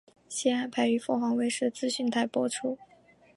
[0.27, 2.79] 现安排于凤凰卫视资讯台播出。